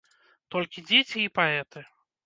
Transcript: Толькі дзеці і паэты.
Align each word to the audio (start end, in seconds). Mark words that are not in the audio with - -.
Толькі 0.55 0.85
дзеці 0.87 1.19
і 1.27 1.31
паэты. 1.39 1.89